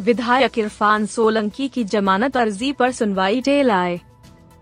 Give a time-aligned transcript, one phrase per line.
[0.00, 4.00] विधायक इरफान सोलंकी की जमानत अर्जी पर सुनवाई टेल आए।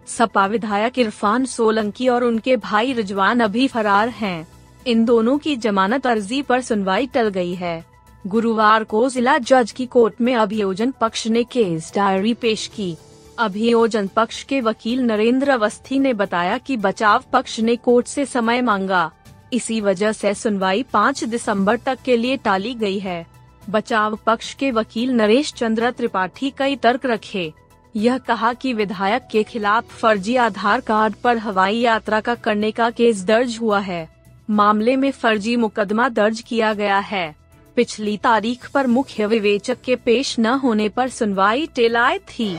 [0.06, 4.46] सपा विधायक इरफान सोलंकी और उनके भाई रिजवान अभी फरार हैं।
[4.86, 7.84] इन दोनों की जमानत अर्जी पर सुनवाई टल गई है।
[8.26, 12.96] गुरुवार को जिला जज की कोर्ट में अभियोजन पक्ष ने केस डायरी पेश की।
[13.38, 18.62] अभियोजन पक्ष के वकील नरेंद्र अवस्थी ने बताया कि बचाव पक्ष ने कोर्ट से समय
[18.62, 19.10] मांगा।
[19.52, 23.26] इसी वजह से सुनवाई 5 दिसंबर तक के लिए टाली गई है।
[23.70, 27.52] बचाव पक्ष के वकील नरेश चंद्र त्रिपाठी कई तर्क रखे।
[27.96, 32.90] यह कहा कि विधायक के खिलाफ फर्जी आधार कार्ड पर हवाई यात्रा का करने का
[32.90, 34.08] केस दर्ज हुआ है।
[34.50, 37.34] मामले में फर्जी मुकदमा दर्ज किया गया है।
[37.76, 42.58] पिछली तारीख पर मुख्य विवेचक के पेश न होने पर सुनवाई टेलाई थी।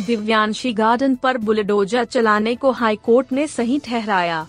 [0.00, 4.46] दिव्यांशी गार्डन पर बुलडोजर चलाने को हाईकोर्ट ने सही ठहराया।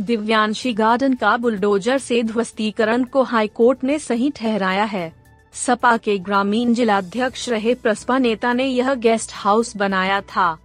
[0.00, 5.12] दिव्यांशी गार्डन का बुलडोजर से ध्वस्तीकरण को हाईकोर्ट ने सही ठहराया है।
[5.52, 10.58] सपा के ग्रामीण जिलाध्यक्ष रहे प्रसपा नेता ने यह गेस्ट हाउस बनाया था।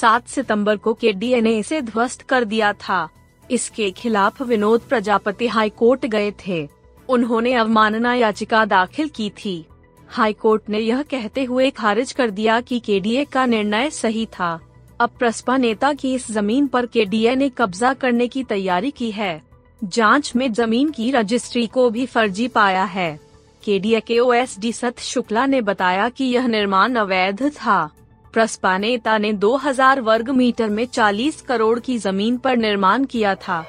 [0.00, 3.08] 7 सितंबर को के डी से ध्वस्त कर दिया था।
[3.50, 6.68] इसके खिलाफ विनोद प्रजापति हाईकोर्ट गए थे।
[7.08, 9.64] उन्होंने अवमानना याचिका दाखिल की थी।
[10.08, 14.60] हाईकोर्ट ने यह कहते हुए खारिज कर दिया कि केडीए का निर्णय सही था।
[15.00, 19.42] अब प्रसपा नेता की इस ज़मीन पर के ने कब्जा करने की तैयारी की है।
[19.84, 23.20] जाँच में ज़मीन की रजिस्ट्री को भी फर्जी पाया है।
[23.64, 27.50] के डी ए के ओ एस डी सत शुक्ला ने बताया कि यह निर्माण अवैध
[27.50, 27.90] था।
[28.32, 33.66] प्रसपा नेता ने 2000 वर्ग मीटर में 40 करोड़ की ज़मीन पर निर्माण किया था।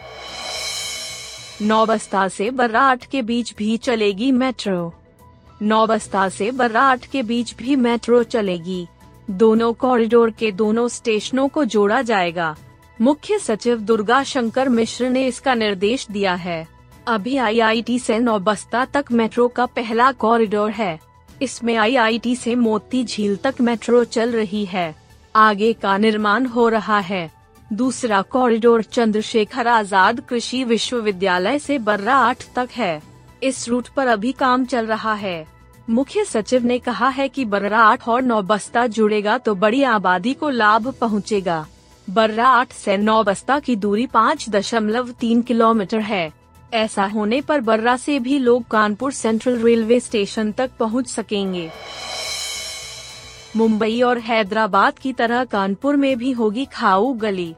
[1.61, 4.93] नौबस्ता से बर्राट के बीच भी चलेगी मेट्रो।
[5.61, 8.87] नौबस्ता से बर्राट के बीच भी मेट्रो चलेगी।
[9.29, 12.55] दोनों कॉरिडोर के दोनों स्टेशनों को जोड़ा जाएगा।
[13.01, 16.67] मुख्य सचिव दुर्गा शंकर मिश्र ने इसका निर्देश दिया है।
[17.07, 20.99] अभी आईआईटी से नौबस्ता तक मेट्रो का पहला कॉरिडोर है।
[21.41, 24.95] इसमें आईआईटी से मोती झील तक मेट्रो चल रही है।
[25.35, 27.29] आगे का निर्माण हो रहा है।
[27.73, 33.01] दूसरा कॉरिडोर चंद्रशेखर आज़ाद कृषि विश्वविद्यालय से बर्रा आठ तक है।
[33.43, 35.58] इस रूट पर अभी काम चल रहा है।
[35.89, 40.87] मुख्य सचिव ने कहा है कि बर्राठ और नौबस्ता जुड़ेगा तो बड़ी आबादी को लाभ
[40.91, 41.65] पहुंचेगा।
[42.07, 46.31] बर्राठ से नौबस्ता की दूरी पाँच दशमलव तीन किलोमीटर है।
[46.73, 51.69] ऐसा होने पर बर्रा से भी लोग कानपुर सेंट्रल रेलवे स्टेशन तक पहुँच सकेंगे।
[53.55, 57.53] मुंबई और हैदराबाद की तरह कानपुर में भी होगी खाऊ गली।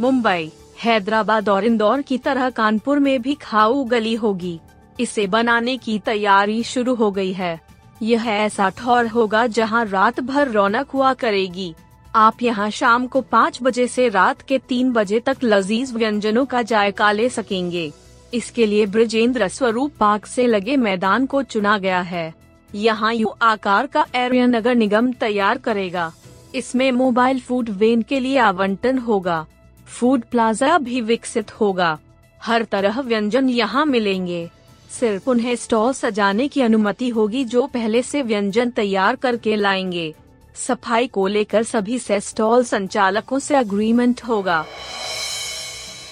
[0.00, 0.50] मुंबई,
[0.84, 4.58] हैदराबाद और इंदौर की तरह कानपुर में भी खाऊ गली होगी।
[5.00, 7.58] इसे बनाने की तैयारी शुरू हो गई है।
[8.02, 11.74] यह ऐसा ठौर होगा जहाँ रात भर रौनक हुआ करेगी।
[12.14, 16.62] आप यहाँ शाम को पाँच बजे से रात के तीन बजे तक लजीज व्यंजनों का
[16.62, 17.90] जायका ले सकेंगे।
[18.34, 22.32] इसके लिए ब्रजेंद्र स्वरूप पार्क से लगे मैदान को चुना गया है।
[22.70, 26.12] यहाँ यू आकार का एरिया नगर निगम तैयार करेगा।
[26.54, 29.44] इसमें मोबाइल फ़ूड वेन के लिए आवंटन होगा।
[29.88, 31.98] फ़ूड प्लाजा भी विकसित होगा।
[32.40, 34.48] हर तरह व्यंजन यहाँ मिलेंगे।
[34.90, 40.14] सिर्फ़ उन्हें स्टॉल सजाने की अनुमति होगी जो पहले से व्यंजन तैयार करके लाएँगे।
[40.54, 44.64] सफ़ाई को लेकर सभी से स्टॉल संचालकों से अग्रीमेंट होगा।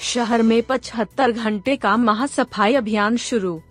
[0.03, 3.63] शहर में पचहत्तर घंटे का महासफाई अभियान शुरू।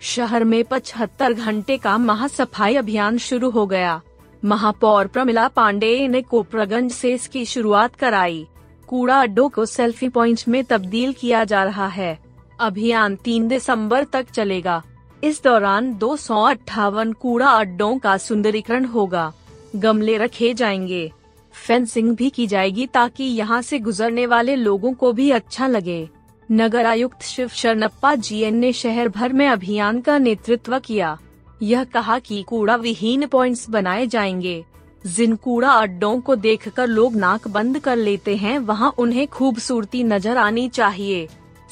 [0.00, 4.00] शहर में पचहत्तर घंटे का महासफाई अभियान शुरू हो गया।
[4.44, 8.46] महापौर प्रमिला पांडे ने कोपरगंज से इसकी शुरुआत कराई।
[8.86, 12.25] कूड़ा अड्डों को सेल्फी पॉइंट में तब्दील किया जा रहा है।
[12.60, 14.82] अभियान तीन दिसंबर तक चलेगा।
[15.24, 19.32] इस दौरान दो सौ अट्ठावन कूड़ा अड्डों का सुंदरीकरण होगा।
[19.76, 21.12] गमले रखे जाएँगे।
[21.66, 26.08] फेंसिंग भी की जाएगी ताकि यहाँ से गुजरने वाले लोगों को भी अच्छा लगे।
[26.52, 31.18] नगर आयुक्त शिव शरणप्पा जी ने शहर भर में अभियान का नेतृत्व किया।
[31.62, 34.64] यह कहा कि कूड़ा विहीन पॉइंट्स बनाए जाएँगे।
[35.06, 40.36] जिन कूड़ा अड्डों को देखकर लोग नाक बंद कर लेते हैं, वहाँ उन्हें खूबसूरती नज़र
[40.36, 41.28] आनी चाहिए।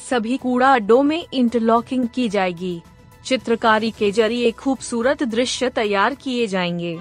[0.09, 2.81] सभी कूड़ा अड्डों में इंटरलॉकिंग की जाएगी।
[3.25, 6.99] चित्रकारी के ज़रिए खूबसूरत दृश्य तैयार किए जाएँगे।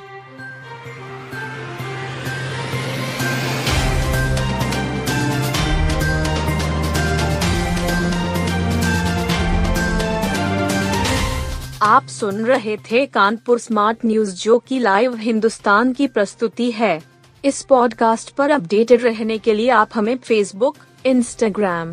[11.82, 17.02] आप सुन रहे थे कानपुर स्मार्ट न्यूज़, जो की लाइव हिंदुस्तान की प्रस्तुति है।
[17.44, 21.92] इस पॉडकास्ट पर अपडेटेड रहने के लिए आप हमें फेसबुक इंस्टाग्राम